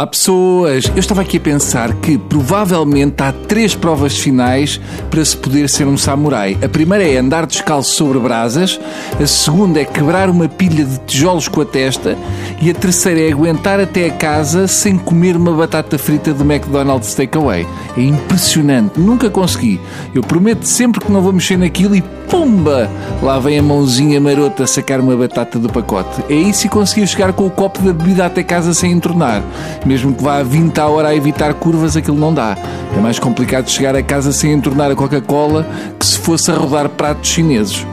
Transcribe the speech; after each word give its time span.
Olá 0.00 0.06
pessoas! 0.06 0.84
Eu 0.86 0.98
estava 0.98 1.20
aqui 1.20 1.36
a 1.36 1.40
pensar 1.40 1.92
que 1.96 2.16
provavelmente 2.16 3.22
há 3.22 3.32
três 3.32 3.74
provas 3.74 4.16
finais 4.16 4.80
para 5.10 5.22
se 5.22 5.36
poder 5.36 5.68
ser 5.68 5.86
um 5.86 5.98
samurai. 5.98 6.56
A 6.64 6.68
primeira 6.70 7.06
é 7.06 7.18
andar 7.18 7.44
descalço 7.44 7.96
sobre 7.96 8.18
brasas, 8.18 8.80
a 9.22 9.26
segunda 9.26 9.78
é 9.78 9.84
quebrar 9.84 10.30
uma 10.30 10.48
pilha 10.48 10.86
de 10.86 10.98
tijolos 11.00 11.48
com 11.48 11.60
a 11.60 11.66
testa 11.66 12.16
e 12.62 12.70
a 12.70 12.74
terceira 12.74 13.20
é 13.20 13.30
aguentar 13.30 13.78
até 13.78 14.06
a 14.06 14.10
casa 14.10 14.66
sem 14.66 14.96
comer 14.96 15.36
uma 15.36 15.52
batata 15.52 15.98
frita 15.98 16.32
do 16.32 16.50
McDonald's 16.50 17.12
Takeaway. 17.12 17.66
É 17.94 18.00
impressionante, 18.00 18.98
nunca 18.98 19.28
consegui. 19.28 19.78
Eu 20.14 20.22
prometo 20.22 20.64
sempre 20.64 21.04
que 21.04 21.12
não 21.12 21.20
vou 21.20 21.34
mexer 21.34 21.58
naquilo 21.58 21.94
e 21.94 22.02
pumba! 22.30 22.88
Lá 23.22 23.38
vem 23.38 23.58
a 23.58 23.62
mãozinha 23.62 24.20
marota 24.20 24.62
a 24.62 24.66
sacar 24.66 25.00
uma 25.00 25.14
batata 25.14 25.58
do 25.58 25.68
pacote. 25.68 26.24
É 26.30 26.34
isso 26.34 26.66
e 26.66 26.70
consegui 26.70 27.06
chegar 27.06 27.34
com 27.34 27.46
o 27.46 27.50
copo 27.50 27.82
da 27.82 27.92
bebida 27.92 28.24
até 28.24 28.42
casa 28.42 28.72
sem 28.72 28.92
entornar. 28.92 29.42
Mesmo 29.90 30.14
que 30.14 30.22
vá 30.22 30.38
a 30.38 30.42
20 30.44 30.78
a 30.78 30.86
hora 30.86 31.08
a 31.08 31.16
evitar 31.16 31.52
curvas, 31.54 31.96
aquilo 31.96 32.16
não 32.16 32.32
dá. 32.32 32.56
É 32.96 33.00
mais 33.00 33.18
complicado 33.18 33.68
chegar 33.68 33.96
a 33.96 34.02
casa 34.04 34.30
sem 34.30 34.52
entornar 34.52 34.88
a 34.88 34.94
Coca-Cola 34.94 35.66
que 35.98 36.06
se 36.06 36.16
fosse 36.16 36.48
a 36.48 36.54
rodar 36.54 36.88
pratos 36.90 37.28
chineses. 37.28 37.84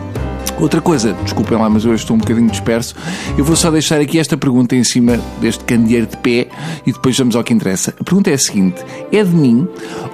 Outra 0.60 0.80
coisa, 0.80 1.14
desculpem 1.24 1.58
lá, 1.58 1.68
mas 1.68 1.86
hoje 1.86 2.04
estou 2.04 2.16
um 2.16 2.20
bocadinho 2.20 2.52
disperso. 2.52 2.94
Eu 3.36 3.44
vou 3.44 3.56
só 3.56 3.72
deixar 3.72 4.00
aqui 4.00 4.20
esta 4.20 4.38
pergunta 4.38 4.76
em 4.76 4.84
cima 4.84 5.20
deste 5.42 5.64
candeeiro 5.64 6.06
de 6.06 6.18
pé 6.18 6.50
e 6.86 6.94
depois 6.94 7.18
vamos 7.18 7.36
ao 7.36 7.44
que 7.44 7.52
interessa. 7.52 7.96
A 8.00 8.04
pergunta 8.04 8.30
é 8.30 8.36
a 8.36 8.38
seguinte: 8.38 8.76
é 9.12 9.24
de 9.24 9.36
mim 9.36 9.68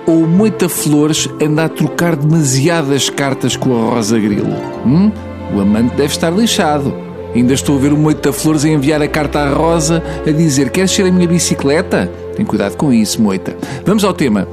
ou 0.07 0.23
o 0.23 0.27
Moita 0.27 0.69
Flores 0.69 1.27
anda 1.41 1.65
a 1.65 1.69
trocar 1.69 2.15
demasiadas 2.15 3.09
cartas 3.09 3.57
com 3.57 3.75
a 3.75 3.89
Rosa 3.89 4.17
Grilo? 4.17 4.55
Hum? 4.85 5.11
O 5.53 5.59
amante 5.59 5.97
deve 5.97 6.13
estar 6.13 6.29
lixado. 6.29 7.12
Ainda 7.35 7.53
estou 7.53 7.77
a 7.77 7.79
ver 7.79 7.91
o 7.93 7.97
Moita 7.97 8.31
Flores 8.31 8.63
a 8.63 8.69
enviar 8.69 9.01
a 9.01 9.07
carta 9.07 9.39
à 9.39 9.49
Rosa 9.53 10.03
a 10.25 10.31
dizer: 10.31 10.69
Queres 10.69 10.91
ser 10.91 11.05
a 11.05 11.11
minha 11.11 11.27
bicicleta? 11.27 12.11
Tem 12.35 12.45
cuidado 12.45 12.75
com 12.75 12.93
isso, 12.93 13.21
Moita. 13.21 13.55
Vamos 13.85 14.03
ao 14.03 14.13
tema. 14.13 14.47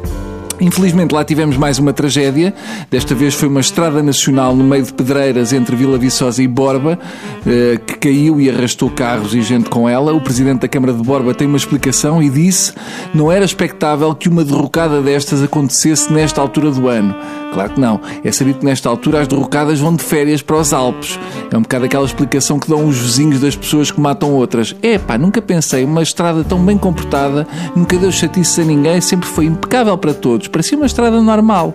Infelizmente 0.61 1.15
lá 1.15 1.25
tivemos 1.25 1.57
mais 1.57 1.79
uma 1.79 1.93
tragédia. 1.93 2.55
Desta 2.91 3.15
vez 3.15 3.35
foi 3.35 3.49
uma 3.49 3.61
estrada 3.61 4.03
nacional 4.03 4.55
no 4.55 4.63
meio 4.63 4.85
de 4.85 4.93
pedreiras 4.93 5.53
entre 5.53 5.75
Vila 5.75 5.97
Viçosa 5.97 6.43
e 6.43 6.47
Borba, 6.47 6.99
eh, 7.47 7.79
que 7.87 7.97
caiu 7.97 8.41
e 8.41 8.51
arrastou 8.51 8.91
carros 8.91 9.35
e 9.35 9.41
gente 9.41 9.71
com 9.71 9.89
ela. 9.89 10.13
O 10.13 10.21
presidente 10.21 10.61
da 10.61 10.69
Câmara 10.69 10.93
de 10.93 11.03
Borba 11.03 11.35
tem 11.35 11.47
uma 11.47 11.57
explicação 11.57 12.23
e 12.23 12.29
disse: 12.29 12.75
não 13.15 13.33
era 13.33 13.45
expectável 13.45 14.15
que 14.15 14.29
uma 14.29 14.45
derrocada 14.45 15.01
destas 15.01 15.43
acontecesse 15.43 16.13
nesta 16.13 16.41
altura 16.41 16.71
do 16.71 16.89
ano. 16.89 17.15
Claro 17.53 17.71
que 17.71 17.81
não. 17.81 18.01
É 18.23 18.31
sabido 18.31 18.61
que 18.61 18.65
nesta 18.65 18.89
altura 18.89 19.21
as 19.21 19.29
derrocadas 19.29 19.81
vão 19.81 19.95
de 19.95 20.05
férias 20.05 20.41
para 20.41 20.57
os 20.57 20.73
Alpes. 20.73 21.19
É 21.51 21.57
um 21.57 21.63
bocado 21.63 21.85
aquela 21.85 22.05
explicação 22.05 22.59
que 22.61 22.69
dão 22.69 22.87
os 22.87 22.97
vizinhos 22.97 23.41
das 23.41 23.57
pessoas 23.57 23.91
que 23.91 24.01
matam 24.01 24.33
outras. 24.33 24.75
É 24.83 24.99
pá, 24.99 25.19
nunca 25.19 25.43
pensei, 25.43 25.85
uma 25.85 26.03
estrada 26.03 26.45
tão 26.45 26.65
bem 26.65 26.79
comportada, 26.79 27.47
nunca 27.75 27.97
deu 27.97 28.13
chatice 28.13 28.61
a 28.61 28.65
ninguém, 28.65 29.01
sempre 29.01 29.29
foi 29.29 29.47
impecável 29.47 29.97
para 29.99 30.15
todos. 30.15 30.47
Parecia 30.51 30.77
uma 30.77 30.87
estrada 30.87 31.21
normal. 31.21 31.75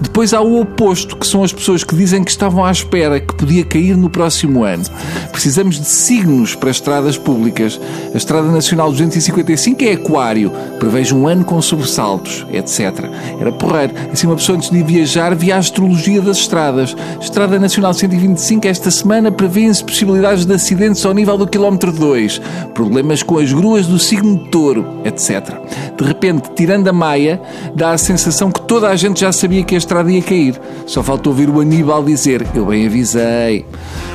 Depois 0.00 0.34
há 0.34 0.40
o 0.42 0.60
oposto, 0.60 1.16
que 1.16 1.26
são 1.26 1.42
as 1.42 1.52
pessoas 1.52 1.82
que 1.82 1.96
dizem 1.96 2.22
que 2.22 2.30
estavam 2.30 2.64
à 2.64 2.70
espera 2.70 3.18
que 3.18 3.34
podia 3.34 3.64
cair 3.64 3.96
no 3.96 4.10
próximo 4.10 4.62
ano. 4.62 4.84
Precisamos 5.32 5.78
de 5.78 5.86
signos 5.86 6.54
para 6.54 6.70
estradas 6.70 7.16
públicas. 7.16 7.80
A 8.12 8.16
Estrada 8.16 8.48
Nacional 8.48 8.90
255 8.90 9.84
é 9.84 9.92
aquário, 9.92 10.52
prevejo 10.78 11.16
um 11.16 11.26
ano 11.26 11.44
com 11.44 11.60
sobressaltos, 11.62 12.46
etc. 12.52 13.04
Era 13.40 13.52
porreiro. 13.52 13.94
Assim, 14.12 14.26
uma 14.26 14.36
pessoa 14.36 14.58
antes 14.58 14.70
de 14.70 14.82
viajar 14.82 15.34
via 15.34 15.56
a 15.56 15.58
astrologia 15.58 16.20
das 16.20 16.38
estradas. 16.38 16.94
Estrada 17.20 17.58
Nacional 17.58 17.94
125, 17.94 18.66
esta 18.66 18.90
semana 18.90 19.32
prevêem-se 19.32 19.82
possibilidades 19.82 20.44
de 20.44 20.54
acidentes 20.54 21.04
ao 21.06 21.14
nível 21.14 21.38
do 21.38 21.46
quilómetro 21.46 21.90
2, 21.92 22.40
problemas 22.74 23.22
com 23.22 23.38
as 23.38 23.52
gruas 23.52 23.86
do 23.86 23.98
signo 23.98 24.38
de 24.38 24.50
touro, 24.50 24.86
etc. 25.04 25.54
De 25.96 26.04
repente, 26.04 26.50
tirando 26.54 26.88
a 26.88 26.92
maia, 26.92 27.40
dá 27.74 27.92
a 27.92 27.98
sensação 28.06 28.52
que 28.52 28.60
toda 28.60 28.88
a 28.88 28.94
gente 28.94 29.20
já 29.20 29.32
sabia 29.32 29.64
que 29.64 29.74
a 29.74 29.78
estrada 29.78 30.10
ia 30.10 30.22
cair. 30.22 30.60
Só 30.86 31.02
faltou 31.02 31.32
ouvir 31.32 31.50
o 31.50 31.60
Aníbal 31.60 32.04
dizer: 32.04 32.46
Eu 32.54 32.66
bem 32.66 32.86
avisei. 32.86 33.66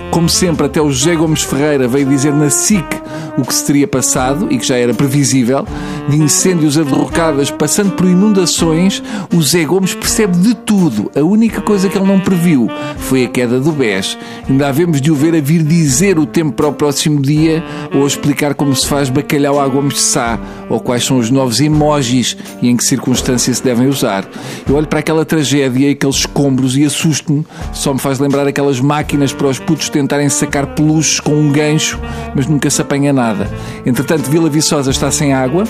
Como 0.09 0.29
sempre, 0.29 0.65
até 0.65 0.81
o 0.81 0.89
José 0.89 1.13
Gomes 1.15 1.43
Ferreira 1.43 1.87
veio 1.87 2.05
dizer 2.05 2.33
na 2.33 2.49
SIC 2.49 3.00
o 3.37 3.43
que 3.43 3.53
se 3.53 3.65
teria 3.65 3.87
passado 3.87 4.47
e 4.49 4.57
que 4.57 4.65
já 4.65 4.77
era 4.77 4.93
previsível, 4.93 5.65
de 6.07 6.17
incêndios 6.17 6.77
a 6.77 6.83
derrocadas 6.83 7.51
passando 7.51 7.91
por 7.91 8.05
inundações, 8.05 9.01
o 9.33 9.41
Zé 9.41 9.63
Gomes 9.63 9.93
percebe 9.93 10.37
de 10.37 10.53
tudo. 10.53 11.11
A 11.15 11.21
única 11.21 11.61
coisa 11.61 11.89
que 11.89 11.97
ele 11.97 12.07
não 12.07 12.19
previu 12.19 12.67
foi 12.97 13.25
a 13.25 13.27
queda 13.27 13.59
do 13.59 13.71
BES. 13.71 14.17
Ainda 14.49 14.67
havemos 14.67 14.99
de 14.99 15.11
o 15.11 15.15
ver 15.15 15.35
a 15.35 15.41
vir 15.41 15.63
dizer 15.63 16.17
o 16.17 16.25
tempo 16.25 16.53
para 16.53 16.67
o 16.67 16.73
próximo 16.73 17.21
dia 17.21 17.63
ou 17.93 18.03
a 18.03 18.07
explicar 18.07 18.53
como 18.53 18.75
se 18.75 18.87
faz 18.87 19.09
bacalhau 19.09 19.59
à 19.59 19.67
Gomes 19.67 19.95
de 19.95 20.01
Sá 20.01 20.39
ou 20.69 20.79
quais 20.79 21.05
são 21.05 21.17
os 21.17 21.29
novos 21.29 21.59
emojis 21.59 22.37
e 22.61 22.69
em 22.69 22.77
que 22.77 22.83
circunstâncias 22.83 23.57
se 23.57 23.63
devem 23.63 23.87
usar. 23.87 24.27
Eu 24.67 24.75
olho 24.75 24.87
para 24.87 24.99
aquela 24.99 25.25
tragédia 25.25 25.89
e 25.89 25.91
aqueles 25.91 26.17
escombros 26.17 26.77
e 26.77 26.85
assusto-me. 26.85 27.45
Só 27.73 27.93
me 27.93 27.99
faz 27.99 28.19
lembrar 28.19 28.47
aquelas 28.47 28.79
máquinas 28.79 29.33
para 29.33 29.47
os 29.47 29.59
putos 29.59 29.89
tentarem 29.89 30.29
sacar 30.29 30.67
peluches 30.67 31.19
com 31.19 31.33
um 31.33 31.51
gancho, 31.51 31.99
mas 32.35 32.47
nunca 32.47 32.69
se 32.69 32.81
apanha 33.01 33.13
nada. 33.13 33.49
Entretanto, 33.85 34.29
Vila 34.29 34.49
Viçosa 34.49 34.91
está 34.91 35.09
sem 35.09 35.33
água 35.33 35.63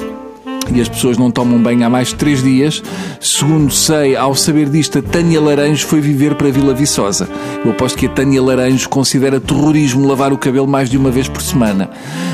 e 0.74 0.80
as 0.80 0.88
pessoas 0.88 1.18
não 1.18 1.32
tomam 1.32 1.62
banho 1.62 1.86
há 1.86 1.90
mais 1.90 2.10
de 2.10 2.16
três 2.16 2.44
dias. 2.44 2.84
Segundo 3.20 3.72
sei, 3.72 4.16
ao 4.16 4.36
saber 4.36 4.70
disto, 4.70 5.00
a 5.00 5.02
Tânia 5.02 5.40
Laranjo 5.42 5.86
foi 5.88 6.00
viver 6.00 6.36
para 6.36 6.50
Vila 6.50 6.74
Viçosa. 6.74 7.28
Eu 7.64 7.72
aposto 7.72 7.98
que 7.98 8.06
a 8.06 8.10
Tânia 8.10 8.42
Laranjo 8.42 8.88
considera 8.90 9.40
terrorismo 9.40 10.08
lavar 10.08 10.32
o 10.32 10.38
cabelo 10.38 10.68
mais 10.68 10.90
de 10.90 10.98
uma 10.98 11.10
vez 11.10 11.28
por 11.28 11.42
semana. 11.42 11.90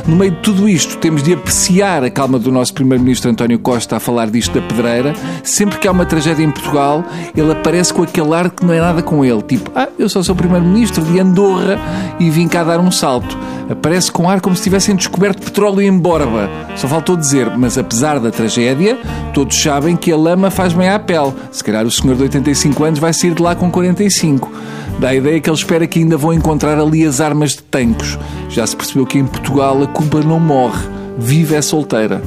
No 0.07 0.15
meio 0.15 0.31
de 0.31 0.37
tudo 0.37 0.67
isto, 0.67 0.97
temos 0.97 1.23
de 1.23 1.33
apreciar 1.33 2.03
a 2.03 2.09
calma 2.09 2.37
do 2.37 2.51
nosso 2.51 2.73
Primeiro-Ministro 2.73 3.31
António 3.31 3.59
Costa 3.59 3.97
a 3.97 3.99
falar 3.99 4.29
disto 4.29 4.53
da 4.53 4.61
pedreira. 4.61 5.13
Sempre 5.43 5.79
que 5.79 5.87
há 5.87 5.91
uma 5.91 6.05
tragédia 6.05 6.43
em 6.43 6.51
Portugal, 6.51 7.03
ele 7.35 7.51
aparece 7.51 7.93
com 7.93 8.03
aquele 8.03 8.33
ar 8.33 8.49
que 8.49 8.65
não 8.65 8.73
é 8.73 8.79
nada 8.79 9.01
com 9.01 9.23
ele. 9.23 9.41
Tipo, 9.41 9.71
ah, 9.75 9.89
eu 9.97 10.09
sou 10.09 10.21
o 10.21 10.25
seu 10.25 10.35
Primeiro-Ministro 10.35 11.03
de 11.03 11.19
Andorra 11.19 11.79
e 12.19 12.29
vim 12.29 12.47
cá 12.47 12.63
dar 12.63 12.79
um 12.79 12.91
salto. 12.91 13.37
Aparece 13.69 14.11
com 14.11 14.29
ar 14.29 14.39
como 14.39 14.55
se 14.55 14.63
tivessem 14.63 14.95
descoberto 14.95 15.43
petróleo 15.43 15.81
em 15.81 15.97
Borba. 15.97 16.49
Só 16.75 16.87
faltou 16.87 17.17
dizer, 17.17 17.57
mas 17.57 17.77
apesar 17.77 18.19
da 18.19 18.31
tragédia, 18.31 18.97
todos 19.33 19.61
sabem 19.61 19.95
que 19.95 20.11
a 20.11 20.17
lama 20.17 20.49
faz 20.49 20.73
bem 20.73 20.89
à 20.89 20.97
pele. 20.97 21.33
Se 21.51 21.63
calhar 21.63 21.85
o 21.85 21.91
senhor 21.91 22.15
de 22.15 22.23
85 22.23 22.83
anos 22.83 22.99
vai 22.99 23.13
sair 23.13 23.33
de 23.33 23.41
lá 23.41 23.55
com 23.55 23.69
45. 23.69 24.51
Dá 24.99 25.09
a 25.09 25.15
ideia 25.15 25.39
que 25.39 25.49
ele 25.49 25.57
espera 25.57 25.85
que 25.85 25.99
ainda 25.99 26.17
vão 26.17 26.33
encontrar 26.33 26.79
ali 26.79 27.05
as 27.05 27.19
armas 27.19 27.51
de 27.51 27.63
tancos. 27.63 28.17
Já 28.49 28.65
se 28.65 28.75
percebeu 28.75 29.05
que 29.05 29.19
em 29.19 29.25
Portugal 29.25 29.81
a 29.83 29.87
culpa 29.87 30.21
não 30.21 30.39
morre. 30.39 30.87
Vive 31.17 31.55
é 31.55 31.61
solteira. 31.61 32.21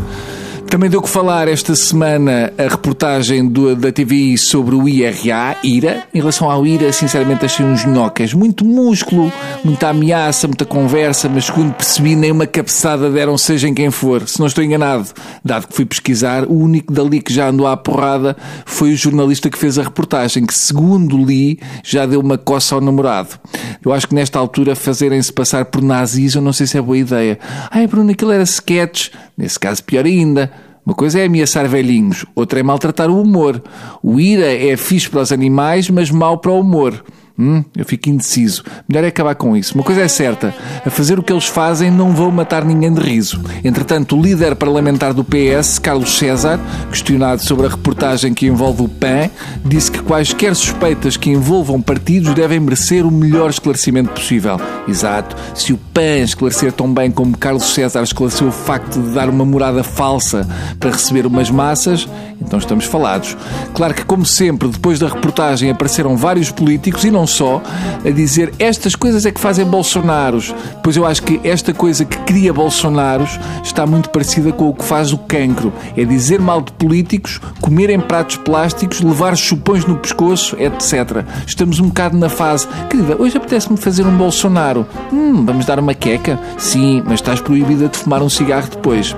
Também 0.70 0.88
deu 0.88 1.02
que 1.02 1.08
falar 1.08 1.48
esta 1.48 1.74
semana 1.74 2.52
a 2.56 2.62
reportagem 2.62 3.48
do, 3.48 3.74
da 3.74 3.90
TVI 3.90 4.38
sobre 4.38 4.76
o 4.76 4.88
IRA, 4.88 5.56
IRA. 5.64 6.04
Em 6.14 6.18
relação 6.20 6.48
ao 6.48 6.64
IRA, 6.64 6.92
sinceramente 6.92 7.44
achei 7.44 7.66
uns 7.66 7.84
nhocas. 7.84 8.32
Muito 8.32 8.64
músculo, 8.64 9.32
muita 9.64 9.88
ameaça, 9.88 10.46
muita 10.46 10.64
conversa, 10.64 11.28
mas 11.28 11.46
segundo 11.46 11.74
percebi, 11.74 12.14
nem 12.14 12.30
uma 12.30 12.46
cabeçada 12.46 13.10
deram, 13.10 13.36
seja 13.36 13.68
em 13.68 13.74
quem 13.74 13.90
for. 13.90 14.28
Se 14.28 14.38
não 14.38 14.46
estou 14.46 14.62
enganado, 14.62 15.08
dado 15.44 15.66
que 15.66 15.74
fui 15.74 15.84
pesquisar, 15.84 16.44
o 16.44 16.54
único 16.54 16.92
dali 16.92 17.20
que 17.20 17.34
já 17.34 17.48
andou 17.48 17.66
à 17.66 17.76
porrada 17.76 18.36
foi 18.64 18.92
o 18.92 18.96
jornalista 18.96 19.50
que 19.50 19.58
fez 19.58 19.76
a 19.76 19.82
reportagem, 19.82 20.46
que 20.46 20.54
segundo 20.54 21.18
li, 21.18 21.58
já 21.82 22.06
deu 22.06 22.20
uma 22.20 22.38
coça 22.38 22.76
ao 22.76 22.80
namorado. 22.80 23.40
Eu 23.84 23.92
acho 23.92 24.06
que 24.06 24.14
nesta 24.14 24.38
altura 24.38 24.76
fazerem-se 24.76 25.32
passar 25.32 25.64
por 25.64 25.82
nazis, 25.82 26.36
eu 26.36 26.40
não 26.40 26.52
sei 26.52 26.68
se 26.68 26.78
é 26.78 26.80
boa 26.80 26.96
ideia. 26.96 27.40
Ai, 27.72 27.88
Bruno, 27.88 28.12
aquilo 28.12 28.30
era 28.30 28.44
sketch. 28.44 29.08
Nesse 29.36 29.58
caso, 29.58 29.82
pior 29.82 30.04
ainda. 30.04 30.52
Uma 30.90 30.96
coisa 30.96 31.20
é 31.20 31.26
ameaçar 31.26 31.68
velhinhos, 31.68 32.26
outra 32.34 32.58
é 32.58 32.64
maltratar 32.64 33.08
o 33.08 33.22
humor. 33.22 33.62
O 34.02 34.18
ira 34.18 34.52
é 34.52 34.76
fixe 34.76 35.08
para 35.08 35.20
os 35.20 35.30
animais, 35.30 35.88
mas 35.88 36.10
mau 36.10 36.38
para 36.38 36.50
o 36.50 36.58
humor. 36.58 37.04
Hum, 37.40 37.64
eu 37.74 37.86
fico 37.86 38.10
indeciso. 38.10 38.62
Melhor 38.86 39.02
é 39.02 39.06
acabar 39.06 39.34
com 39.34 39.56
isso. 39.56 39.74
Uma 39.74 39.82
coisa 39.82 40.02
é 40.02 40.08
certa: 40.08 40.54
a 40.84 40.90
fazer 40.90 41.18
o 41.18 41.22
que 41.22 41.32
eles 41.32 41.46
fazem 41.46 41.90
não 41.90 42.12
vão 42.12 42.30
matar 42.30 42.66
ninguém 42.66 42.92
de 42.92 43.00
riso. 43.00 43.40
Entretanto, 43.64 44.14
o 44.14 44.20
líder 44.20 44.54
parlamentar 44.54 45.14
do 45.14 45.24
PS, 45.24 45.78
Carlos 45.78 46.18
César, 46.18 46.60
questionado 46.90 47.42
sobre 47.42 47.66
a 47.66 47.70
reportagem 47.70 48.34
que 48.34 48.46
envolve 48.46 48.82
o 48.82 48.88
PAN, 48.88 49.30
disse 49.64 49.90
que 49.90 50.02
quaisquer 50.02 50.54
suspeitas 50.54 51.16
que 51.16 51.30
envolvam 51.30 51.80
partidos 51.80 52.34
devem 52.34 52.60
merecer 52.60 53.06
o 53.06 53.10
melhor 53.10 53.48
esclarecimento 53.48 54.10
possível. 54.10 54.60
Exato. 54.86 55.34
Se 55.54 55.72
o 55.72 55.78
PAN 55.78 56.18
esclarecer 56.18 56.72
tão 56.72 56.92
bem 56.92 57.10
como 57.10 57.38
Carlos 57.38 57.72
César 57.72 58.02
esclareceu 58.02 58.48
o 58.48 58.52
facto 58.52 59.00
de 59.00 59.14
dar 59.14 59.30
uma 59.30 59.46
morada 59.46 59.82
falsa 59.82 60.46
para 60.78 60.90
receber 60.90 61.24
umas 61.24 61.50
massas, 61.50 62.06
então 62.40 62.58
estamos 62.58 62.84
falados. 62.84 63.36
Claro 63.74 63.94
que, 63.94 64.04
como 64.04 64.24
sempre, 64.24 64.68
depois 64.68 64.98
da 64.98 65.08
reportagem 65.08 65.70
apareceram 65.70 66.16
vários 66.16 66.50
políticos 66.50 67.04
e 67.04 67.10
não 67.10 67.26
só, 67.30 67.62
a 68.04 68.10
dizer 68.10 68.52
estas 68.58 68.94
coisas 68.94 69.24
é 69.26 69.30
que 69.30 69.40
fazem 69.40 69.64
Bolsonaros. 69.64 70.54
Pois 70.82 70.96
eu 70.96 71.06
acho 71.06 71.22
que 71.22 71.40
esta 71.44 71.72
coisa 71.72 72.04
que 72.04 72.16
cria 72.18 72.52
Bolsonaros 72.52 73.38
está 73.62 73.86
muito 73.86 74.10
parecida 74.10 74.52
com 74.52 74.68
o 74.68 74.74
que 74.74 74.84
faz 74.84 75.12
o 75.12 75.18
cancro. 75.18 75.72
É 75.96 76.04
dizer 76.04 76.40
mal 76.40 76.60
de 76.60 76.72
políticos, 76.72 77.40
comer 77.60 77.90
em 77.90 78.00
pratos 78.00 78.36
plásticos, 78.36 79.00
levar 79.00 79.36
chupões 79.36 79.84
no 79.84 79.96
pescoço, 79.96 80.56
etc. 80.58 81.24
Estamos 81.46 81.78
um 81.80 81.88
bocado 81.88 82.16
na 82.16 82.28
fase. 82.28 82.66
Querida, 82.88 83.16
hoje 83.18 83.36
apetece-me 83.36 83.76
fazer 83.76 84.06
um 84.06 84.16
Bolsonaro. 84.16 84.86
Hum, 85.12 85.44
vamos 85.44 85.66
dar 85.66 85.78
uma 85.78 85.94
queca? 85.94 86.38
Sim, 86.58 87.02
mas 87.04 87.14
estás 87.14 87.40
proibida 87.40 87.88
de 87.88 87.96
fumar 87.96 88.22
um 88.22 88.28
cigarro 88.28 88.68
depois. 88.70 89.14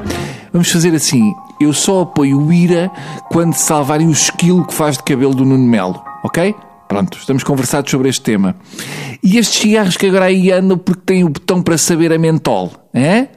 Vamos 0.52 0.70
fazer 0.70 0.94
assim. 0.94 1.34
Eu 1.60 1.72
só 1.72 2.02
apoio 2.02 2.40
o 2.40 2.52
IRA 2.52 2.90
quando 3.30 3.54
salvarem 3.54 4.08
o 4.08 4.12
esquilo 4.12 4.66
que 4.66 4.74
faz 4.74 4.96
de 4.96 5.02
cabelo 5.02 5.34
do 5.34 5.44
Nuno 5.44 5.64
Melo, 5.64 6.02
ok? 6.24 6.54
Pronto, 6.92 7.16
estamos 7.16 7.42
conversados 7.42 7.90
sobre 7.90 8.10
este 8.10 8.20
tema. 8.20 8.54
E 9.22 9.38
estes 9.38 9.62
cigarros 9.62 9.96
que 9.96 10.04
agora 10.04 10.26
aí 10.26 10.52
andam 10.52 10.76
porque 10.76 11.00
têm 11.06 11.24
o 11.24 11.30
botão 11.30 11.62
para 11.62 11.78
saber 11.78 12.12
a 12.12 12.18
mentol, 12.18 12.70
é? 12.92 13.28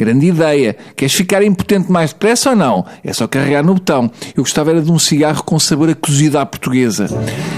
Grande 0.00 0.26
ideia. 0.26 0.76
Queres 0.94 1.12
ficar 1.12 1.42
impotente 1.42 1.90
mais 1.90 2.12
depressa 2.12 2.50
ou 2.50 2.56
não? 2.56 2.86
É 3.02 3.12
só 3.12 3.26
carregar 3.26 3.64
no 3.64 3.74
botão. 3.74 4.08
Eu 4.36 4.44
gostava 4.44 4.70
era 4.70 4.80
de 4.80 4.92
um 4.92 4.98
cigarro 4.98 5.42
com 5.42 5.58
sabor 5.58 5.90
a 5.90 5.94
cozida 5.96 6.40
à 6.40 6.46
portuguesa. 6.46 7.08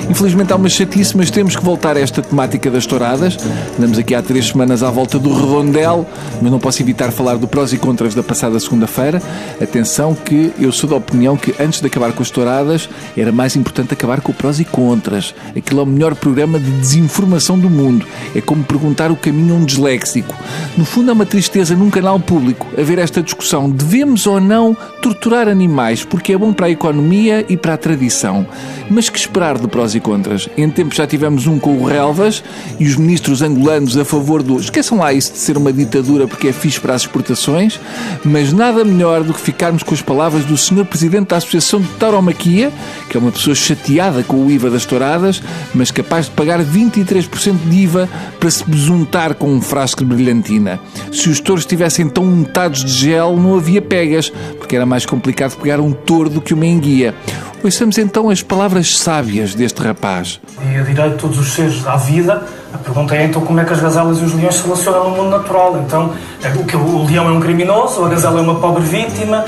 Infelizmente 0.08 0.50
há 0.50 0.56
uma 0.56 0.70
chatice, 0.70 1.14
mas 1.14 1.30
temos 1.30 1.54
que 1.54 1.62
voltar 1.62 1.98
a 1.98 2.00
esta 2.00 2.22
temática 2.22 2.70
das 2.70 2.86
touradas. 2.86 3.36
Andamos 3.76 3.98
aqui 3.98 4.14
há 4.14 4.22
três 4.22 4.48
semanas 4.48 4.82
à 4.82 4.90
volta 4.90 5.18
do 5.18 5.34
redondel, 5.34 6.08
mas 6.40 6.50
não 6.50 6.58
posso 6.58 6.80
evitar 6.80 7.12
falar 7.12 7.36
do 7.36 7.46
prós 7.46 7.74
e 7.74 7.76
contras 7.76 8.14
da 8.14 8.22
passada 8.22 8.58
segunda-feira. 8.58 9.20
Atenção 9.60 10.14
que 10.14 10.50
eu 10.58 10.72
sou 10.72 10.88
da 10.88 10.96
opinião 10.96 11.36
que 11.36 11.54
antes 11.60 11.82
de 11.82 11.88
acabar 11.88 12.10
com 12.14 12.22
as 12.22 12.30
touradas 12.30 12.88
era 13.18 13.30
mais 13.30 13.54
importante 13.54 13.92
acabar 13.92 14.22
com 14.22 14.32
o 14.32 14.34
prós 14.34 14.58
e 14.58 14.64
contras. 14.64 15.34
Aquilo 15.54 15.80
é 15.80 15.82
o 15.82 15.86
melhor 15.86 16.14
programa 16.14 16.58
de 16.58 16.70
desinformação 16.70 17.58
do 17.58 17.68
mundo. 17.68 18.06
É 18.34 18.40
como 18.40 18.64
perguntar 18.64 19.10
o 19.10 19.16
caminho 19.16 19.56
a 19.56 19.58
um 19.58 19.64
disléxico. 19.66 20.34
No 20.78 20.86
fundo 20.86 21.10
é 21.10 21.12
uma 21.12 21.26
tristeza 21.26 21.76
num 21.76 21.90
canal 21.90 22.18
público 22.30 22.68
haver 22.78 23.00
esta 23.00 23.20
discussão: 23.20 23.68
devemos 23.68 24.24
ou 24.24 24.40
não 24.40 24.76
torturar 25.02 25.48
animais 25.48 26.04
porque 26.04 26.32
é 26.32 26.38
bom 26.38 26.52
para 26.52 26.66
a 26.66 26.70
economia 26.70 27.44
e 27.48 27.56
para 27.56 27.74
a 27.74 27.76
tradição. 27.76 28.46
Mas 28.88 29.08
que 29.08 29.18
esperar 29.18 29.58
de 29.58 29.66
prós 29.66 29.96
e 29.96 30.00
contras? 30.00 30.48
Em 30.56 30.70
tempo 30.70 30.94
já 30.94 31.06
tivemos 31.08 31.48
um 31.48 31.58
com 31.58 31.78
o 31.78 31.84
Relvas 31.84 32.44
e 32.78 32.86
os 32.86 32.94
ministros 32.94 33.42
angolanos 33.42 33.96
a 33.96 34.04
favor 34.04 34.44
do. 34.44 34.60
Esqueçam 34.60 34.98
lá 34.98 35.12
isso 35.12 35.32
de 35.32 35.38
ser 35.38 35.56
uma 35.56 35.72
ditadura 35.72 36.28
porque 36.28 36.48
é 36.48 36.52
fixe 36.52 36.78
para 36.78 36.94
as 36.94 37.02
exportações, 37.02 37.80
mas 38.24 38.52
nada 38.52 38.84
melhor 38.84 39.24
do 39.24 39.34
que 39.34 39.40
ficarmos 39.40 39.82
com 39.82 39.92
as 39.92 40.02
palavras 40.02 40.44
do 40.44 40.56
Sr. 40.56 40.84
Presidente 40.84 41.28
da 41.28 41.38
Associação 41.38 41.80
de 41.80 41.88
Tauromaquia, 41.98 42.72
que 43.08 43.16
é 43.16 43.20
uma 43.20 43.32
pessoa 43.32 43.56
chateada 43.56 44.22
com 44.22 44.46
o 44.46 44.50
IVA 44.50 44.70
das 44.70 44.84
touradas, 44.84 45.42
mas 45.74 45.90
capaz 45.90 46.26
de 46.26 46.32
pagar 46.32 46.60
23% 46.64 47.56
de 47.68 47.76
IVA 47.76 48.08
para 48.38 48.50
se 48.50 48.62
besuntar 48.64 49.34
com 49.34 49.52
um 49.52 49.60
frasco 49.60 50.04
de 50.04 50.14
brilhantina. 50.14 50.78
Se 51.12 51.28
os 51.28 51.40
touros 51.40 51.66
tivessem 51.66 52.08
tão 52.08 52.19
untados 52.22 52.84
de 52.84 52.92
gel, 52.92 53.36
não 53.36 53.56
havia 53.56 53.82
pegas, 53.82 54.30
porque 54.58 54.76
era 54.76 54.86
mais 54.86 55.06
complicado 55.06 55.56
pegar 55.56 55.80
um 55.80 55.92
touro 55.92 56.30
do 56.30 56.40
que 56.40 56.54
uma 56.54 56.66
enguia. 56.66 57.14
Ouçamos 57.62 57.98
então 57.98 58.30
as 58.30 58.42
palavras 58.42 58.96
sábias 58.96 59.54
deste 59.54 59.82
rapaz. 59.82 60.40
E 60.72 60.78
a 60.78 60.82
direito 60.82 61.12
de 61.12 61.18
todos 61.18 61.38
os 61.38 61.52
seres 61.52 61.86
à 61.86 61.96
vida. 61.96 62.42
A 62.72 62.78
pergunta 62.78 63.14
é 63.14 63.24
então 63.24 63.42
como 63.42 63.60
é 63.60 63.64
que 63.64 63.72
as 63.72 63.80
gazelas 63.80 64.18
e 64.18 64.24
os 64.24 64.32
leões 64.32 64.54
se 64.54 64.62
relacionam 64.62 65.10
no 65.10 65.16
mundo 65.16 65.30
natural. 65.30 65.82
Então, 65.84 66.14
é 66.42 66.48
o 66.48 66.64
que 66.64 66.76
o 66.76 67.04
leão 67.04 67.28
é 67.28 67.32
um 67.32 67.40
criminoso, 67.40 68.02
a 68.04 68.08
gazela 68.08 68.38
é 68.38 68.42
uma 68.42 68.54
pobre 68.60 68.82
vítima. 68.84 69.44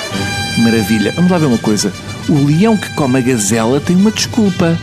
Maravilha. 0.58 1.12
Vamos 1.16 1.30
lá 1.30 1.38
ver 1.38 1.46
uma 1.46 1.58
coisa. 1.58 1.90
O 2.28 2.44
leão 2.44 2.76
que 2.76 2.94
come 2.94 3.18
a 3.18 3.22
gazela 3.22 3.80
tem 3.80 3.96
uma 3.96 4.10
desculpa. 4.10 4.76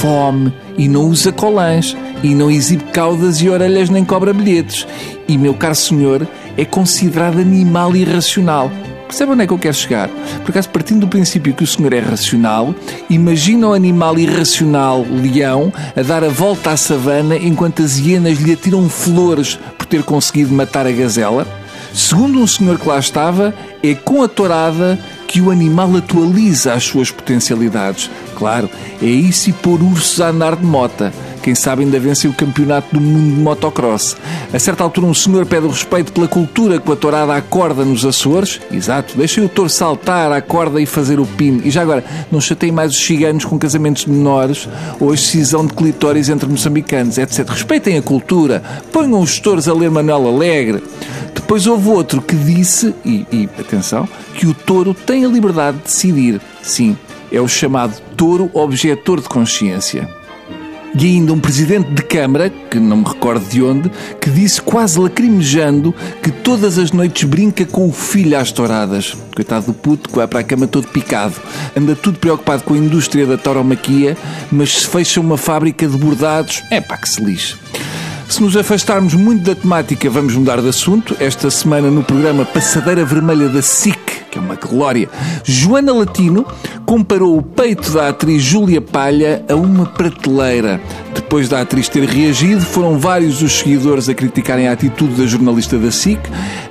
Fome 0.00 0.52
e 0.76 0.88
não 0.88 1.02
usa 1.02 1.30
colãs 1.30 1.96
e 2.24 2.34
não 2.34 2.50
exibe 2.50 2.84
caudas 2.84 3.40
e 3.40 3.48
orelhas 3.48 3.88
nem 3.88 4.04
cobra 4.04 4.32
bilhetes. 4.32 4.86
E, 5.28 5.38
meu 5.38 5.54
caro 5.54 5.74
senhor, 5.74 6.26
é 6.56 6.64
considerado 6.64 7.38
animal 7.38 7.94
irracional. 7.96 8.70
Percebe 9.06 9.32
onde 9.32 9.44
é 9.44 9.46
que 9.46 9.52
eu 9.52 9.58
quero 9.58 9.74
chegar? 9.74 10.08
Por 10.42 10.50
acaso, 10.50 10.70
partindo 10.70 11.00
do 11.00 11.08
princípio 11.08 11.54
que 11.54 11.62
o 11.62 11.66
senhor 11.66 11.92
é 11.92 12.00
racional, 12.00 12.74
imagina 13.08 13.68
o 13.68 13.72
animal 13.72 14.18
irracional, 14.18 15.04
leão, 15.08 15.72
a 15.94 16.02
dar 16.02 16.24
a 16.24 16.28
volta 16.28 16.70
à 16.70 16.76
savana 16.76 17.36
enquanto 17.36 17.82
as 17.82 17.98
hienas 17.98 18.38
lhe 18.38 18.52
atiram 18.52 18.88
flores 18.88 19.58
por 19.78 19.86
ter 19.86 20.02
conseguido 20.02 20.52
matar 20.52 20.86
a 20.86 20.90
gazela? 20.90 21.46
Segundo 21.92 22.40
um 22.40 22.46
senhor 22.46 22.76
que 22.76 22.88
lá 22.88 22.98
estava, 22.98 23.54
é 23.80 23.94
com 23.94 24.20
a 24.22 24.26
tourada 24.26 24.98
que 25.28 25.40
o 25.40 25.50
animal 25.50 25.96
atualiza 25.96 26.72
as 26.72 26.82
suas 26.82 27.10
potencialidades. 27.10 28.10
Claro, 28.36 28.68
é 29.00 29.06
isso 29.06 29.50
e 29.50 29.52
pôr 29.52 29.80
ursos 29.80 30.20
a 30.20 30.30
andar 30.30 30.56
de 30.56 30.64
mota. 30.64 31.12
Quem 31.44 31.54
sabe 31.54 31.84
ainda 31.84 32.00
vence 32.00 32.26
o 32.26 32.32
campeonato 32.32 32.94
do 32.94 32.98
mundo 32.98 33.34
de 33.34 33.40
motocross. 33.42 34.16
A 34.50 34.58
certa 34.58 34.82
altura, 34.82 35.08
um 35.08 35.12
senhor 35.12 35.44
pede 35.44 35.66
o 35.66 35.68
respeito 35.68 36.10
pela 36.10 36.26
cultura 36.26 36.80
com 36.80 36.90
a 36.90 36.96
tourada 36.96 37.36
à 37.36 37.42
corda 37.42 37.84
nos 37.84 38.02
Açores. 38.02 38.62
Exato, 38.72 39.14
deixem 39.14 39.44
o 39.44 39.48
touro 39.50 39.68
saltar 39.68 40.32
à 40.32 40.40
corda 40.40 40.80
e 40.80 40.86
fazer 40.86 41.20
o 41.20 41.26
pino. 41.26 41.60
E 41.62 41.70
já 41.70 41.82
agora, 41.82 42.02
não 42.32 42.40
chateiem 42.40 42.72
mais 42.72 42.92
os 42.92 42.96
ciganos 42.96 43.44
com 43.44 43.58
casamentos 43.58 44.06
menores 44.06 44.66
ou 44.98 45.10
a 45.10 45.14
excisão 45.14 45.66
de 45.66 45.74
clitóris 45.74 46.30
entre 46.30 46.48
moçambicanos, 46.48 47.18
etc. 47.18 47.46
Respeitem 47.46 47.98
a 47.98 48.02
cultura. 48.02 48.62
Ponham 48.90 49.20
os 49.20 49.38
touros 49.38 49.68
a 49.68 49.74
ler 49.74 49.90
Manuel 49.90 50.26
Alegre. 50.26 50.82
Depois 51.34 51.66
houve 51.66 51.90
outro 51.90 52.22
que 52.22 52.36
disse, 52.36 52.94
e, 53.04 53.26
e 53.30 53.50
atenção, 53.60 54.08
que 54.32 54.46
o 54.46 54.54
touro 54.54 54.94
tem 54.94 55.26
a 55.26 55.28
liberdade 55.28 55.76
de 55.76 55.82
decidir. 55.82 56.40
Sim, 56.62 56.96
é 57.30 57.38
o 57.38 57.46
chamado 57.46 58.00
touro 58.16 58.50
objetor 58.54 59.20
de 59.20 59.28
consciência. 59.28 60.23
E 60.96 61.06
ainda 61.06 61.32
um 61.32 61.40
presidente 61.40 61.90
de 61.90 62.02
Câmara, 62.02 62.48
que 62.48 62.78
não 62.78 62.98
me 62.98 63.04
recordo 63.04 63.44
de 63.48 63.62
onde, 63.62 63.90
que 64.20 64.30
disse 64.30 64.62
quase 64.62 64.98
lacrimejando 64.98 65.92
que 66.22 66.30
todas 66.30 66.78
as 66.78 66.92
noites 66.92 67.24
brinca 67.24 67.64
com 67.64 67.88
o 67.88 67.92
filho 67.92 68.38
às 68.38 68.52
touradas. 68.52 69.16
Coitado 69.34 69.66
do 69.66 69.74
puto 69.74 70.08
que 70.08 70.16
vai 70.16 70.28
para 70.28 70.40
a 70.40 70.44
cama 70.44 70.66
todo 70.68 70.86
picado. 70.86 71.34
Anda 71.76 71.96
tudo 71.96 72.18
preocupado 72.18 72.62
com 72.62 72.74
a 72.74 72.78
indústria 72.78 73.26
da 73.26 73.36
tauromaquia, 73.36 74.16
mas 74.52 74.72
se 74.72 74.86
fecha 74.86 75.20
uma 75.20 75.36
fábrica 75.36 75.86
de 75.86 75.96
bordados, 75.96 76.62
é 76.70 76.80
pá 76.80 76.96
que 76.96 77.08
se 77.08 77.20
lixe. 77.20 77.56
Se 78.34 78.42
nos 78.42 78.56
afastarmos 78.56 79.14
muito 79.14 79.44
da 79.44 79.54
temática, 79.54 80.10
vamos 80.10 80.34
mudar 80.34 80.60
de 80.60 80.68
assunto. 80.68 81.16
Esta 81.20 81.48
semana, 81.52 81.88
no 81.88 82.02
programa 82.02 82.44
Passadeira 82.44 83.04
Vermelha 83.04 83.48
da 83.48 83.62
SIC, 83.62 83.96
que 84.28 84.36
é 84.36 84.40
uma 84.40 84.56
glória, 84.56 85.08
Joana 85.44 85.92
Latino 85.92 86.44
comparou 86.84 87.38
o 87.38 87.42
peito 87.42 87.92
da 87.92 88.08
atriz 88.08 88.42
Júlia 88.42 88.80
Palha 88.80 89.44
a 89.48 89.54
uma 89.54 89.86
prateleira. 89.86 90.80
Depois 91.24 91.48
da 91.48 91.62
atriz 91.62 91.88
ter 91.88 92.04
reagido, 92.04 92.60
foram 92.60 92.98
vários 92.98 93.40
os 93.40 93.58
seguidores 93.58 94.10
a 94.10 94.14
criticarem 94.14 94.68
a 94.68 94.72
atitude 94.72 95.14
da 95.14 95.26
jornalista 95.26 95.78
da 95.78 95.90
SIC. 95.90 96.20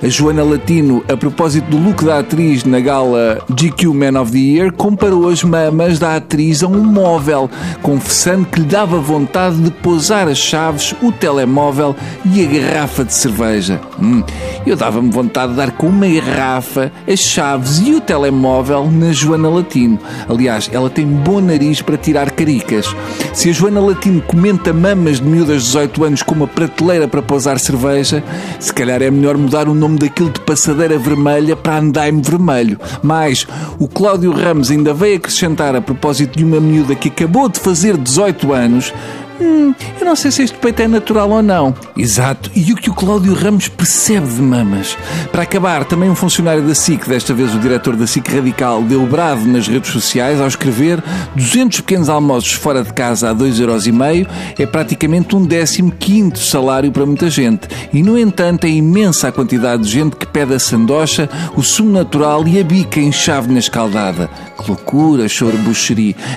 A 0.00 0.08
Joana 0.08 0.44
Latino, 0.44 1.04
a 1.08 1.16
propósito 1.16 1.68
do 1.70 1.76
look 1.76 2.04
da 2.04 2.20
atriz 2.20 2.62
na 2.64 2.78
gala 2.78 3.44
GQ 3.50 3.92
Man 3.92 4.18
of 4.18 4.30
the 4.30 4.38
Year, 4.38 4.72
comparou 4.72 5.28
as 5.28 5.42
mamas 5.42 5.98
da 5.98 6.14
atriz 6.16 6.62
a 6.62 6.68
um 6.68 6.84
móvel, 6.84 7.50
confessando 7.82 8.46
que 8.46 8.60
lhe 8.60 8.66
dava 8.66 8.98
vontade 9.00 9.56
de 9.56 9.72
pousar 9.72 10.28
as 10.28 10.38
chaves, 10.38 10.94
o 11.02 11.10
telemóvel 11.10 11.96
e 12.24 12.44
a 12.44 12.48
garrafa 12.48 13.04
de 13.04 13.12
cerveja. 13.12 13.80
Hum, 14.00 14.22
eu 14.64 14.76
dava-me 14.76 15.10
vontade 15.10 15.50
de 15.50 15.58
dar 15.58 15.72
com 15.72 15.88
uma 15.88 16.06
garrafa, 16.06 16.92
as 17.08 17.18
chaves 17.18 17.80
e 17.84 17.92
o 17.92 18.00
telemóvel 18.00 18.88
na 18.88 19.12
Joana 19.12 19.48
Latino. 19.48 19.98
Aliás, 20.28 20.70
ela 20.72 20.88
tem 20.88 21.04
bom 21.04 21.40
nariz 21.40 21.82
para 21.82 21.96
tirar 21.96 22.30
caricas. 22.30 22.94
Se 23.32 23.50
a 23.50 23.52
Joana 23.52 23.80
Latino 23.80 24.22
comenta 24.44 24.74
mamas 24.74 25.20
de 25.20 25.26
miúdas 25.26 25.62
de 25.62 25.68
18 25.68 26.04
anos 26.04 26.22
com 26.22 26.34
uma 26.34 26.46
prateleira 26.46 27.08
para 27.08 27.22
pousar 27.22 27.58
cerveja, 27.58 28.22
se 28.60 28.74
calhar 28.74 29.00
é 29.00 29.10
melhor 29.10 29.38
mudar 29.38 29.70
o 29.70 29.74
nome 29.74 29.98
daquilo 29.98 30.28
de 30.28 30.38
passadeira 30.40 30.98
vermelha 30.98 31.56
para 31.56 31.78
andaime 31.78 32.20
vermelho. 32.20 32.78
Mas 33.02 33.46
o 33.78 33.88
Cláudio 33.88 34.32
Ramos 34.32 34.70
ainda 34.70 34.92
veio 34.92 35.16
acrescentar 35.16 35.74
a 35.74 35.80
propósito 35.80 36.36
de 36.36 36.44
uma 36.44 36.60
miúda 36.60 36.94
que 36.94 37.08
acabou 37.08 37.48
de 37.48 37.58
fazer 37.58 37.96
18 37.96 38.52
anos 38.52 38.92
Hum, 39.40 39.74
eu 40.00 40.06
não 40.06 40.14
sei 40.14 40.30
se 40.30 40.42
este 40.42 40.56
peito 40.58 40.80
é 40.80 40.88
natural 40.88 41.28
ou 41.30 41.42
não. 41.42 41.74
Exato. 41.96 42.50
E 42.54 42.72
o 42.72 42.76
que 42.76 42.90
o 42.90 42.94
Cláudio 42.94 43.34
Ramos 43.34 43.68
percebe 43.68 44.26
de 44.26 44.40
mamas? 44.40 44.96
Para 45.32 45.42
acabar, 45.42 45.84
também 45.84 46.08
um 46.08 46.14
funcionário 46.14 46.62
da 46.62 46.74
SIC, 46.74 47.08
desta 47.08 47.34
vez 47.34 47.54
o 47.54 47.58
diretor 47.58 47.96
da 47.96 48.06
SIC 48.06 48.28
Radical, 48.28 48.82
deu 48.82 49.04
bravo 49.06 49.46
nas 49.48 49.66
redes 49.66 49.90
sociais 49.90 50.40
ao 50.40 50.46
escrever 50.46 51.02
200 51.34 51.80
pequenos 51.80 52.08
almoços 52.08 52.52
fora 52.52 52.82
de 52.82 52.92
casa 52.92 53.30
a 53.30 53.34
2,5€ 53.34 54.26
é 54.58 54.66
praticamente 54.66 55.34
um 55.34 55.44
décimo 55.44 55.90
quinto 55.92 56.38
salário 56.38 56.92
para 56.92 57.06
muita 57.06 57.28
gente. 57.28 57.68
E, 57.92 58.02
no 58.02 58.18
entanto, 58.18 58.66
é 58.66 58.70
imensa 58.70 59.28
a 59.28 59.32
quantidade 59.32 59.82
de 59.82 59.90
gente 59.90 60.16
que 60.16 60.26
pede 60.26 60.54
a 60.54 60.58
sandocha, 60.58 61.28
o 61.56 61.62
sumo 61.62 61.90
natural 61.90 62.46
e 62.46 62.60
a 62.60 62.64
bica 62.64 63.00
em 63.00 63.10
chave 63.10 63.52
na 63.52 63.58
escaldada. 63.58 64.28
Que 64.58 64.68
loucura, 64.68 65.28
choro. 65.28 65.54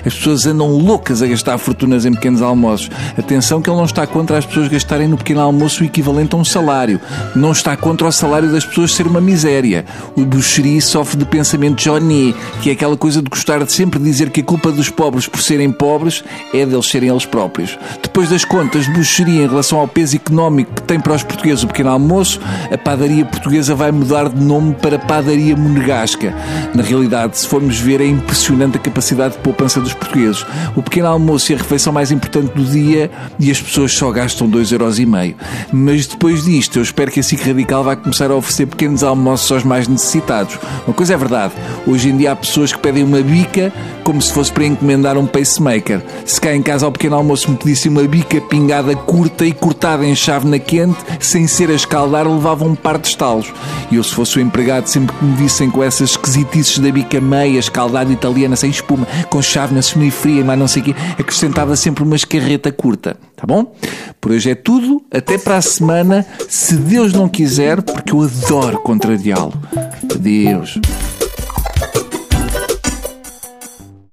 As 0.04 0.14
pessoas 0.14 0.46
andam 0.46 0.70
loucas 0.76 1.22
a 1.22 1.26
gastar 1.26 1.58
fortunas 1.58 2.04
em 2.04 2.12
pequenos 2.12 2.42
almoços. 2.42 2.87
Atenção 3.18 3.60
que 3.60 3.68
ele 3.68 3.76
não 3.76 3.84
está 3.84 4.06
contra 4.06 4.38
as 4.38 4.46
pessoas 4.46 4.68
gastarem 4.68 5.08
no 5.08 5.16
pequeno 5.16 5.40
almoço 5.40 5.82
o 5.82 5.86
equivalente 5.86 6.34
a 6.34 6.38
um 6.38 6.44
salário. 6.44 7.00
Não 7.34 7.52
está 7.52 7.76
contra 7.76 8.06
o 8.06 8.12
salário 8.12 8.50
das 8.50 8.64
pessoas 8.64 8.94
ser 8.94 9.06
uma 9.06 9.20
miséria. 9.20 9.84
O 10.16 10.24
buxeri 10.24 10.80
sofre 10.80 11.18
de 11.18 11.24
pensamento 11.24 11.82
Johnny, 11.82 12.34
que 12.62 12.70
é 12.70 12.72
aquela 12.72 12.96
coisa 12.96 13.22
de 13.22 13.28
gostar 13.28 13.64
de 13.64 13.72
sempre 13.72 13.98
dizer 13.98 14.30
que 14.30 14.40
a 14.40 14.44
culpa 14.44 14.70
dos 14.72 14.90
pobres 14.90 15.26
por 15.26 15.40
serem 15.40 15.70
pobres 15.70 16.24
é 16.52 16.64
deles 16.64 16.86
serem 16.88 17.08
eles 17.08 17.24
próprios. 17.24 17.78
Depois 18.02 18.30
das 18.30 18.44
contas 18.44 18.86
de 18.86 18.92
buxeri 18.92 19.38
em 19.38 19.46
relação 19.48 19.78
ao 19.78 19.88
peso 19.88 20.16
económico 20.16 20.74
que 20.74 20.82
tem 20.82 21.00
para 21.00 21.14
os 21.14 21.22
portugueses 21.22 21.64
o 21.64 21.66
pequeno 21.68 21.90
almoço, 21.90 22.40
a 22.72 22.78
padaria 22.78 23.24
portuguesa 23.24 23.74
vai 23.74 23.90
mudar 23.92 24.28
de 24.28 24.42
nome 24.42 24.74
para 24.74 24.98
padaria 24.98 25.56
monegasca. 25.56 26.34
Na 26.74 26.82
realidade, 26.82 27.38
se 27.38 27.46
formos 27.46 27.78
ver, 27.78 28.00
é 28.00 28.06
impressionante 28.06 28.76
a 28.76 28.80
capacidade 28.80 29.34
de 29.34 29.40
poupança 29.40 29.80
dos 29.80 29.94
portugueses. 29.94 30.44
O 30.76 30.82
pequeno 30.82 31.08
almoço 31.08 31.52
e 31.52 31.54
a 31.54 31.58
refeição 31.58 31.92
mais 31.92 32.10
importante 32.10 32.52
do 32.54 32.64
dia 32.64 32.77
dia 32.82 33.10
e 33.38 33.50
as 33.50 33.60
pessoas 33.60 33.92
só 33.92 34.10
gastam 34.10 34.50
2,5€. 34.50 35.34
Mas 35.72 36.06
depois 36.06 36.44
disto, 36.44 36.78
eu 36.78 36.82
espero 36.82 37.10
que 37.10 37.20
a 37.20 37.22
SIC 37.22 37.40
Radical 37.42 37.84
vai 37.84 37.96
começar 37.96 38.30
a 38.30 38.34
oferecer 38.34 38.66
pequenos 38.66 39.02
almoços 39.02 39.50
aos 39.50 39.64
mais 39.64 39.88
necessitados. 39.88 40.58
Uma 40.86 40.94
coisa 40.94 41.14
é 41.14 41.16
verdade, 41.16 41.54
hoje 41.86 42.08
em 42.08 42.16
dia 42.16 42.32
há 42.32 42.36
pessoas 42.36 42.72
que 42.72 42.78
pedem 42.78 43.04
uma 43.04 43.20
bica 43.20 43.72
como 44.08 44.22
se 44.22 44.32
fosse 44.32 44.50
para 44.50 44.64
encomendar 44.64 45.18
um 45.18 45.26
pacemaker. 45.26 46.00
Se 46.24 46.40
cá 46.40 46.54
em 46.54 46.62
casa 46.62 46.86
ao 46.86 46.92
pequeno 46.92 47.16
almoço 47.16 47.50
me 47.50 47.58
pedisse 47.58 47.90
uma 47.90 48.02
bica 48.04 48.40
pingada 48.40 48.96
curta 48.96 49.44
e 49.44 49.52
cortada 49.52 50.06
em 50.06 50.14
chave 50.14 50.48
na 50.48 50.58
quente, 50.58 50.96
sem 51.20 51.46
ser 51.46 51.68
a 51.68 51.74
escaldar, 51.74 52.26
levava 52.26 52.64
um 52.64 52.74
par 52.74 52.96
de 52.96 53.06
estalos. 53.06 53.52
E 53.90 53.96
eu, 53.96 54.02
se 54.02 54.14
fosse 54.14 54.38
o 54.38 54.40
empregado, 54.40 54.86
sempre 54.86 55.14
que 55.14 55.22
me 55.22 55.36
vissem 55.36 55.70
com 55.70 55.84
essas 55.84 56.12
esquisitices 56.12 56.78
da 56.78 56.90
bica 56.90 57.20
meia, 57.20 57.58
escaldada 57.58 58.10
italiana, 58.10 58.56
sem 58.56 58.70
espuma, 58.70 59.06
com 59.28 59.42
chave 59.42 59.74
na 59.74 59.82
semifria 59.82 60.40
e 60.40 60.44
mais 60.44 60.58
não 60.58 60.66
sei 60.66 60.80
o 60.80 60.84
quê, 60.86 60.94
acrescentava 61.18 61.76
sempre 61.76 62.02
uma 62.02 62.16
curta. 62.72 63.16
Tá 63.36 63.46
bom? 63.46 63.74
Por 64.20 64.32
hoje 64.32 64.50
é 64.50 64.54
tudo. 64.54 65.02
Até 65.12 65.38
para 65.38 65.56
a 65.56 65.62
semana, 65.62 66.26
se 66.48 66.76
Deus 66.76 67.12
não 67.12 67.28
quiser, 67.28 67.82
porque 67.82 68.12
eu 68.12 68.22
adoro 68.22 68.78
contrariá-lo. 68.78 69.54
Adeus. 70.12 70.78